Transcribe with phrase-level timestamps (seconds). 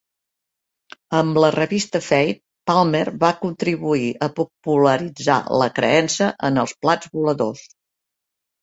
[1.17, 7.67] Amb la revista "Fate", Palmer va contribuir a popularitzar la creença en els plats voladors.